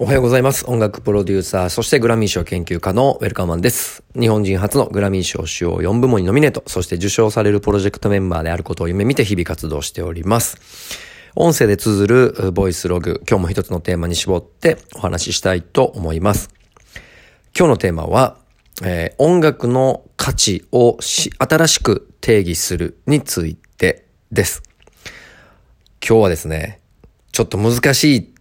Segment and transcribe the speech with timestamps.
[0.00, 0.64] おはようございます。
[0.70, 4.04] 音楽プロデューサー、そしてグラミー賞研究家のウェルカーマンです。
[4.14, 10.56] 日本人初のグラミー賞主要4部門にノミネート、そして受賞されるプロジェクトメンバーであることを夢見て日々活動しております。
[11.34, 16.48] 音声で綴るボイスログ、今日も一つのテーマに絞ってお話ししたいと思います。
[17.58, 18.36] 今日のテーマは、
[18.84, 24.62] えー、音楽の価値を新しく定義するについてです。
[26.00, 26.78] 今日はですね、
[27.32, 28.37] ちょっと難しい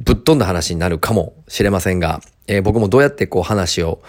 [0.00, 4.02] ぶっ飛んだ話になるかもしれませんが、えー、僕もどうやってこう話を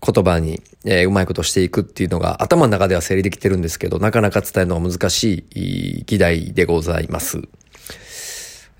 [0.00, 7.42] 言葉に、えー、うまいことしていくっていうのが頭の中では整理できてるんですけど、なかなか伝えるのが難しい議題でございます。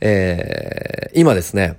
[0.00, 1.76] えー、今ですね、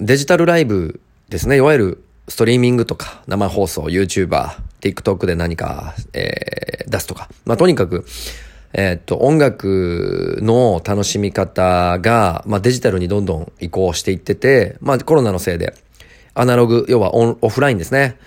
[0.00, 8.04] デジタルライブですね、いわゆるストリーミングとか生放送、YouTuber、TikTok で何か、えー、出すとか、まあ、とにかく、
[8.78, 15.72] えっと、音楽の楽しみ方が、まあ、デジタルにどんどん移行していってて、まあ、コロナのせいで、
[16.34, 18.18] アナログ、要はオンオフラインですね、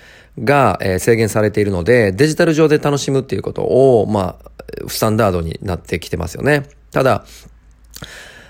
[0.43, 4.51] が、えー、制限されているので、デジタル上で楽しむっていうことを、まあ、
[4.87, 6.63] スタンダードになってきてますよね。
[6.89, 7.25] ただ、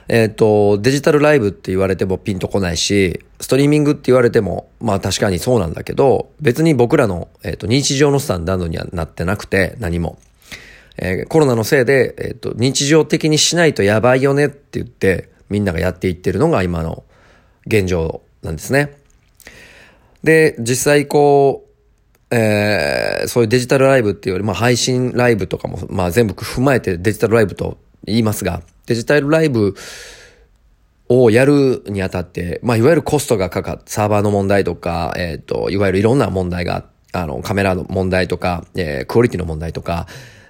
[0.07, 10.17] えっ、と、デジタルライブって言われてもピンとこないし、ストリーミングって言われても、まあ確かにそうなんだけど、別に僕らの、えっ、ー、と、日常のスタンダードにはなってなくて、何も。
[11.01, 17.03] えー、コロナのせいで、えっ、ー、と、日常的にしないとやばいよねって言って、みんながやっていってるのが今の
[17.65, 18.97] 現状なんですね。
[20.23, 21.65] で、実際こ
[22.31, 29.75] う、えー、そういうデジタルライブっていうより、まあ配信ライブとかも、まあ全部踏まえてデジタルライブと言いますが、デジタルライブ
[31.07, 40.05] をやるにあたって、まあいわゆるコストがかかっサーバーの問題とか、えっ、ー、と、いわゆるいろんな問題が、あの、カメラの問題とか、えー、クオリティの問題とか、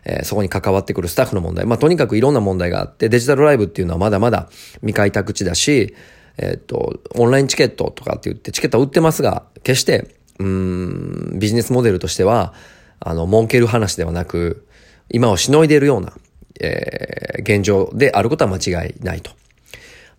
[0.09, 1.67] えー、そこに関わってくるスタッフの問題。
[1.67, 5.95] まあ、とにかくいろんな問題があって、デジタルライブっていうのはまだまだ未開拓地だし、
[6.37, 12.53] えっ、と、オンラインチケットとかって言って、チケットは売ってますが、決して、うん、ビジネスモデルとしては、
[12.99, 14.65] あの、儲ける話ではなく、
[15.09, 16.13] 今をしのいでいるような、
[16.59, 19.31] えー、現状であることは間違いないと。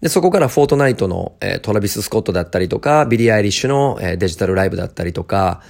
[0.02, 5.62] で、そこからフォートナイトの、えー、トラビス・スコットだったりとか、ビリー・アイリッシュの、えー、デジタルライブだったりとか、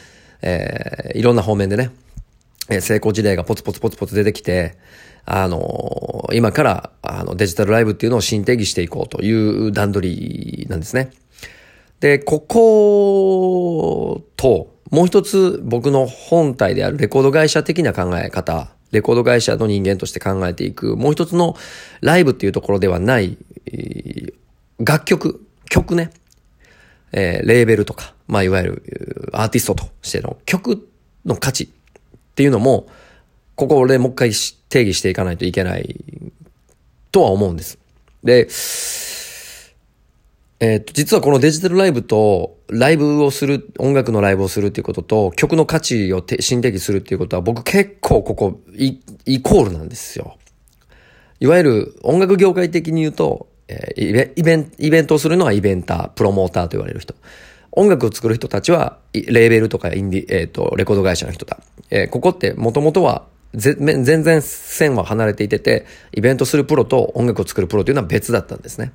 [0.43, 1.91] えー、いろんな方面でね、
[2.71, 4.79] え成功事例がポツポツポツポツ出てきて、
[5.27, 11.11] あの、今から、あの、デジタルライブっていうのを新定義していこうという段取りなんですね。
[11.99, 21.57] で、ここと、もう一つ僕の本体であるレコード会社的な考え方、レコード会社の人間として考えていく、もう一つの
[22.01, 23.37] ライブっていうところではない、
[24.79, 26.11] 楽曲、曲ね、
[27.13, 30.89] えー、レーベルとか、まあ、いわゆるアーティストとしての曲
[31.25, 31.71] の価値
[32.41, 32.87] っていうのも、
[33.55, 34.31] ここでもう一回
[34.71, 35.95] 定義していかないといけない
[37.13, 37.79] とは思うんです。
[38.25, 38.49] で、
[40.67, 50.39] えっ、と、実はこのデジタルライブと、ライブをする、音楽のライブをするっていうことと、曲の価値を新定義するっていうことは、僕結構ここイ、イコールなんですよ。
[51.41, 57.15] いわゆる音楽業界的に言うと、えー、イベント、イベントをするのはイベンター、プロモーターと言われる人。
[57.73, 61.59] 音楽を作る人たちは、レーベルとかインディ、えっ、と、レコード会社の人だ。
[61.91, 68.93] えー、ここってもともとは、全然線は離れていてて、イベントするプロと音楽を作るプロというのは別だったんですね。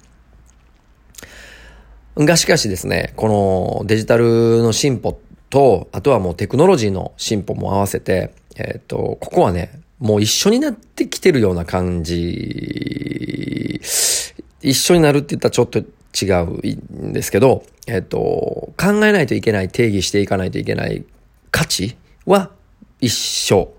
[2.17, 5.19] がしかしですね、このデジタルの進歩
[5.49, 13.81] と、あとはもうテクノロジーの進歩も合わせて、えっ、ー、と、ここはね、もう一緒になってきてるような感じ、
[14.61, 15.83] 一緒になるって言ったらちょっと違
[16.43, 21.03] うんですけど、えっと、考えないといけない、定義していかないといけない
[21.51, 22.51] 価値は
[23.01, 23.73] 一緒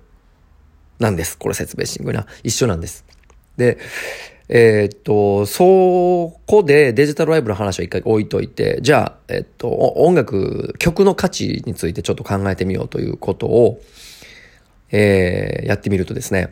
[0.99, 1.37] なんです。
[1.39, 2.27] これ説明シングな。
[2.43, 3.05] 一緒なんです。
[3.57, 3.79] で、
[4.49, 13.81] えー、っと、そこでデジタルライブの話を一回置いといて、じゃあ、えっと、音楽、曲の価値についてちょっと考えてみようということを、
[14.93, 16.51] えー、やってみるとですね、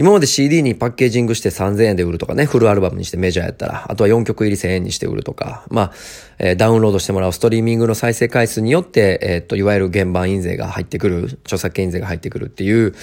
[0.00, 5.92] 今まで CD にパッケージングして3000円で売るとかね、フルアルバムにしてメジャーやったら、あとは4曲入り1000円にして売るとか、まあ、
[6.38, 12.94] えー、ダウンロードしてもらうストリーミングの再生回数によって、えー、っと、いわゆる原版印税が入ってくる、著作権印税が入ってくるっていう、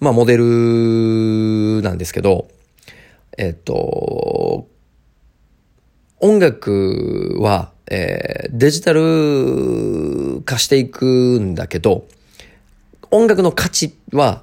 [0.00, 2.48] まあ、モデルなんですけど、
[3.38, 4.66] えー、っと、
[6.18, 11.06] 音楽は、えー、デジタル化していく
[11.38, 12.08] んだけど、
[13.12, 14.42] 音楽の価値は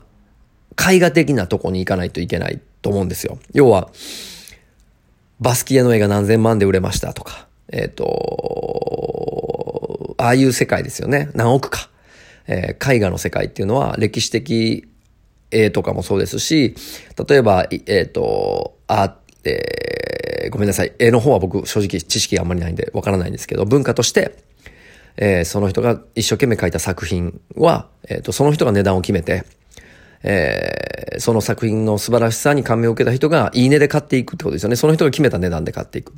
[0.80, 3.40] 絵画的なとこに行かないといけないと思うんですよ。
[3.54, 3.90] 要は、
[5.40, 8.90] バスキアの映画何千万で売れましたとか、えっ、ー、と、
[10.18, 11.30] ああいう世界ですよね。
[11.34, 11.90] 何億か。
[12.48, 14.88] えー、絵画の世界っていうのは歴史的
[15.52, 16.76] 絵とかもそうですし、
[17.28, 20.94] 例えば、えっ、ー、と、あ、えー、ごめんなさい。
[21.00, 24.36] 絵の方は僕正直知識があんまりないんでわからないんですけど、文化として、
[25.18, 29.46] えー、その人が一生懸命書いた作品は、えっ、ー、と、その人が値段を決めて、
[30.24, 34.76] えー、その作品の素晴らしさに感銘を受けた人が、いいねで買っていくってことですよね。
[34.76, 36.14] その人が決めた値段で買っていく。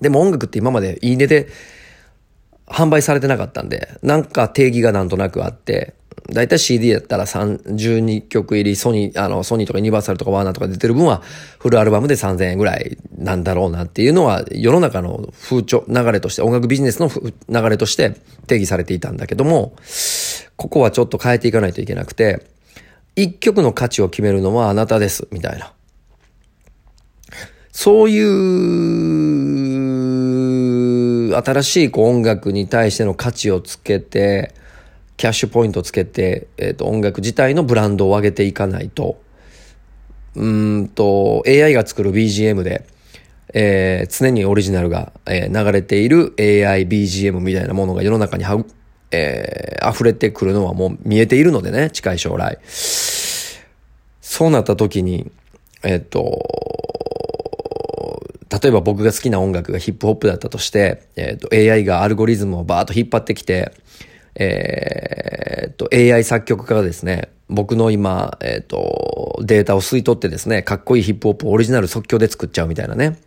[0.00, 1.48] でも音楽って今までいいねで
[2.66, 5.94] 販売されてなかったんで、なんか定義がなんとなくあって、
[6.28, 11.22] だいたい CD だったら32曲入りソニー、あの、ソニーとかユニバーサルとかワーナーとか出てる分は
[11.58, 17.10] フルアルバムで3000円ぐらいなんだろうなっていうのは世の中の風潮、流れとして、音楽ビジネスの
[17.48, 18.14] 流れとして
[18.46, 19.74] 定義されていたんだけども、
[20.56, 22.46] ここはちょっと変えていかないといけなくて、
[23.22, 25.72] 一曲の価値を決めるのはあなたです、みたいな。
[27.70, 28.30] そういう
[31.36, 34.54] 新しいこう音楽に対しての価値をつけて、
[35.16, 39.20] キャッシュポイントをつけて、えっ、ー、と、音楽自体のブランドを上げていかないと、
[40.34, 42.86] うんと、AI が作る BGM で、
[43.52, 48.64] えー、常にオリジナルが、えー、流れている AI BGM みたいなものが世の中には、
[49.10, 52.58] えー、溢れてくるのはもう見えているのでね、近い将来。
[54.20, 55.30] そうなった時に、
[55.82, 56.20] えっ、と、
[58.62, 63.72] 例えば僕が好きな音楽がヒップホップだったとして、えっ、と、AI がアルゴリズムをバーッと引っ張ってきて、
[64.34, 73.18] えー、っと、AI 作曲家がですね、僕の今、え、っと、データを吸い取ってですね、かっこいいヒップホップオリジナル即興で作っちゃうみたいなね。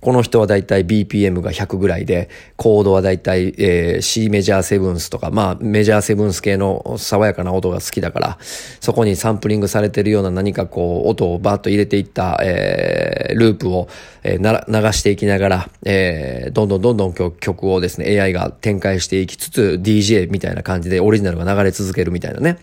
[0.00, 8.38] この人はだいたい BPM が100ぐらいで、コードはだいたい、えー、C メジャーセブンスとか、まあメジャーセブンス系の爽やかな音が好きだから、
[8.80, 13.88] そこにサンプリングされてるような何かこう、音をバーッと入れていった、えー、ループを、
[14.22, 22.58] えー、流していきながら、えー、どんどんどんどん曲をですね、AI が展開していきつつ、DJ みたいな感じでオリジナルが流れ続けるみたいなね。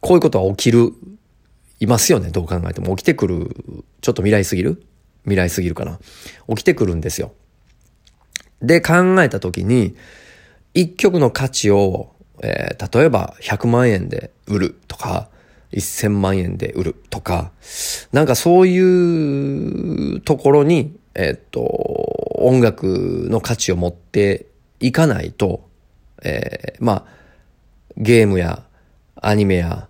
[0.00, 0.92] こういうことは起きる、
[1.80, 2.94] いますよね、どう考えても。
[2.96, 3.56] 起きてくる、
[4.00, 4.82] ちょっと未来すぎる
[5.24, 5.98] 未来すぎるかな。
[6.48, 7.32] 起きてくるんですよ。
[8.60, 9.96] で、考えたときに、
[10.74, 15.28] 一曲の価値を、えー、例えば100万円で売るとか、
[15.72, 17.50] 1000万円で売るとか、
[18.12, 21.60] なんかそういうところに、えー、っと、
[22.38, 24.46] 音楽の価値を持って
[24.80, 25.68] いかないと、
[26.22, 27.04] えー、まあ、
[27.96, 28.64] ゲームや
[29.16, 29.88] アニメや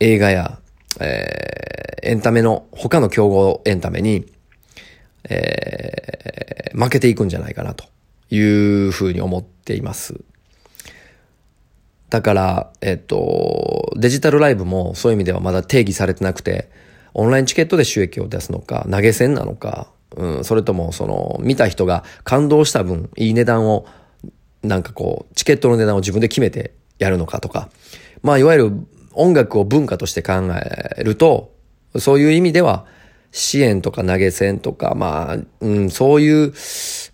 [0.00, 0.58] 映画や、
[1.00, 4.26] えー、エンタメの他の競合エンタメに
[5.24, 7.84] えー、負けていくんじゃないかなと
[8.30, 10.14] いうふうに思っています。
[12.10, 16.70] だから、えっと、デジタルライブもそういう意味ではまだ定義されてなくて、
[17.14, 23.86] オンラインチケットで収益を出すのか、投げ銭なのか、うん、それともその、見た人が感動した分、いい値段を、
[24.62, 27.68] なんかこう、チケットの値段を自分で決めてやるのかとか、
[28.22, 28.72] まあ、いわゆる
[29.12, 31.52] 音楽を文化として考えると、
[31.98, 32.86] そういう意味では、
[33.32, 36.52] 支援とか投げ銭とか、まあ、うん、そういう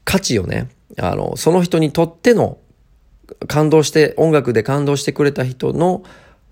[0.05, 0.69] 価値をね、
[0.99, 2.59] あの、その人にとっての
[3.49, 6.05] 感動して、音楽で感動してくれた人の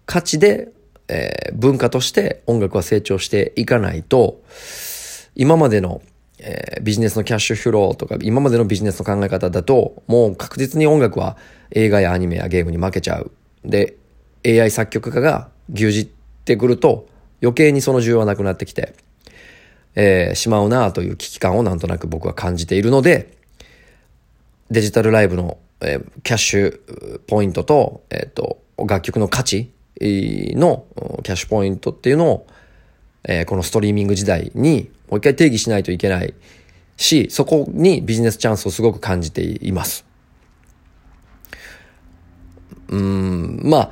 [0.06, 0.72] 価値で、
[1.08, 4.42] えー、文化として音楽は成長していかないと、
[5.34, 6.02] 今までの、
[6.38, 11.36] えー、ビジネスのキャッシュフローとか、今までのビジネスの考え方だと、もう確実に音楽は
[11.70, 13.30] 映画やアニメやゲームに負けちゃう。
[13.64, 13.96] で、
[14.44, 16.08] AI 作曲家が牛耳っ
[16.44, 17.06] てくると、
[17.42, 18.94] 余計にその需要はなくなってきて、
[19.94, 23.36] えー、しまうなという危機感をなんとなく僕は感じているので、
[24.70, 30.86] デジタルライブの、えー、キャッシュポイントと、えっ、ー、と、楽曲の価値の
[31.22, 32.46] キャッシュポイントっていうのを、
[33.24, 36.34] えー、このストリーミング時代にもう一回定義しないといけない
[36.96, 40.06] し、そこにビジネスチャンスをすごく感じています。
[42.88, 43.90] うん、まあ、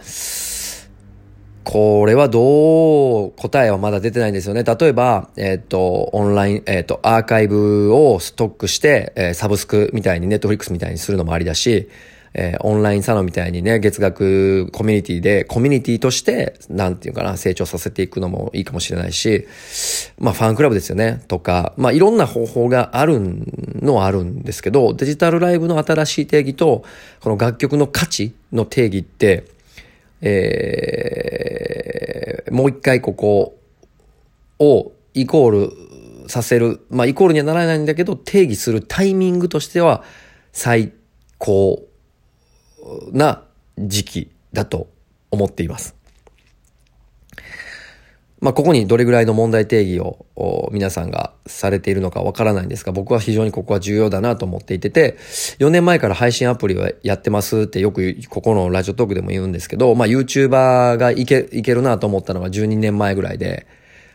[1.64, 4.64] これはどう、答えはまだ出てないんですよね。
[4.64, 11.88] 例えば、えっ、ー、と、オンライン、えっ、ー、と、アーカイブをストックして、えー、サブスクみたいに、ネットフリックスみたいにするのもありだし、
[12.32, 19.46] えー、オンラインサロンみたいにね、月額コミュニティで、コミュニティとして、なんていうかな、成長させていくのもいいかもしれないし、
[20.18, 26.84] まあ、ファンクラブですよね、とか、まあ、いろんな方法があるのはあるんですけど、デジタルライブの新しい定義と、
[27.20, 29.44] この楽曲の価値の定義って、
[30.22, 31.49] えー、
[32.50, 33.58] もう一回ここ
[34.58, 40.04] をイコールさせる、まあイコールにはならないんだけど、定義するタイミングとしては
[40.52, 40.92] 最
[41.38, 41.86] 高
[43.12, 43.44] な
[43.78, 44.88] 時期だと
[45.30, 45.94] 思っています。
[48.40, 55.18] まあ、ここにどれぐらいの問題定義を皆さんがされているのかわからないんですが、僕は非常にここは重要だなと思っていてて、
[55.58, 63.66] 4年前から配信アプリをやってますってよくここのラジオトークでも言うんですけど、まあ、YouTuber がいけ、いけるなと思ったのが12年前ぐらいで、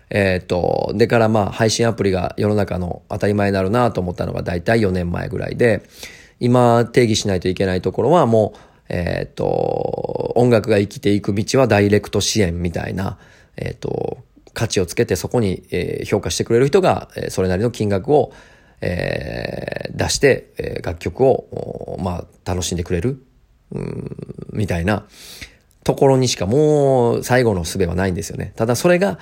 [0.10, 5.84] えっ、と、でからま配信アプリが世の中の当たり前になるなと思ったのが大体4年前ぐらいで、
[6.40, 13.18] 今定義しないといけないところはもう、えっ、と、音楽が生きていく道はダイレクト支援みたいな、
[13.58, 14.20] えっ、と、
[14.54, 18.32] 価値をつけてそこに、えー、評価してくれる人が、えー、それなりの金額を、
[18.82, 23.22] えー、出して、えー、楽曲を、まあ、楽しんでくれる、
[23.72, 24.16] うん、
[24.54, 25.06] みたいな
[25.84, 28.54] ところにしかもう最後の術はないんですよね。
[28.56, 29.20] ただそれが、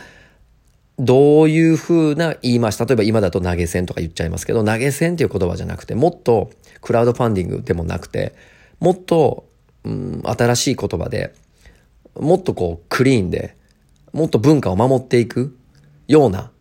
[1.00, 8.36] どういう風な言い回し、例えば今だと投げ銭とか言っちゃいますけど、投げ銭っていう言葉じゃなくて、もっとクラウドファンディングでもなくて、
[8.80, 9.46] もっと、
[9.84, 11.34] うん、新しい言葉で、
[12.16, 13.58] もっとこうクリーンで、
[14.14, 15.58] もっと文化を守っていく
[16.08, 16.52] ような、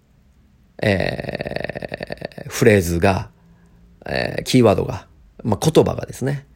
[0.82, 3.28] えー、フレーズが、
[4.06, 5.06] えー、キーワードが、
[5.44, 6.46] まあ、言葉がですね、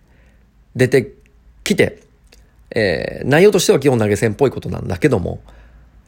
[0.75, 1.15] 出て
[1.65, 2.03] きて、
[2.75, 5.41] えー、内容としては基本投げ銭っぽいことなんだけども、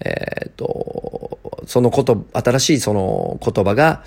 [0.00, 4.02] えっ、と、そのこと、新しいその言葉が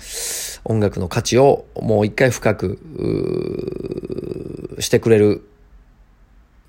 [0.64, 2.78] 音楽の価値をもう一回深く、
[4.80, 5.46] してくれる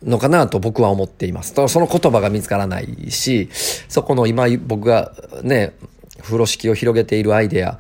[0.06, 1.54] のかなと僕は思っています。
[1.68, 3.50] その言葉が見つからないし、
[3.88, 5.74] そこの今僕がね、
[6.22, 7.80] 風呂敷を広げているアイデア、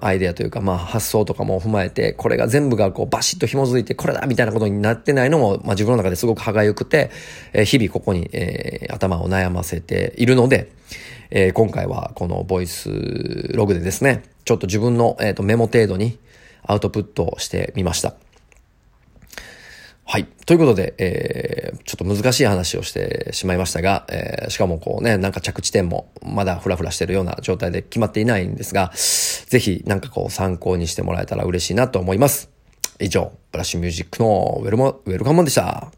[0.00, 7.10] アイデアというか、まあ発想とかも踏まえて、これが全部がこうバシッと紐づいてこれだみたいなことになってないのも、まあ自分の中ですごく歯がゆくて、
[7.64, 10.70] 日々ここに、えー、頭を悩ませているので、
[11.30, 12.90] えー、今回はこのボイス
[13.54, 16.18] ログでですね、ちょっと自分の、えーとメモ程度に
[16.62, 18.14] アウトプットしてみました。
[20.12, 20.26] はい。
[20.44, 28.90] ということで、えー、ちょっと難しい話をしてしまいましたが、えー、しかもこうね、なんか着地点もまだフラフラしてるような状態で決まっていないんですが、
[29.46, 32.50] ぜひなんかこう参考にしてもらえたら嬉しいなと思います。
[32.98, 35.92] 以上、ブラッシュミュージックのウェルモウェルカムモンでした。